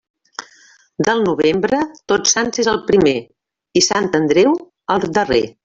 [1.09, 1.81] Del novembre,
[2.13, 3.15] Tots Sants és el primer
[3.81, 4.57] i Sant Andreu
[4.97, 5.45] el darrer.